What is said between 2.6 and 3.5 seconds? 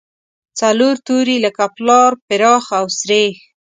او سرېښ.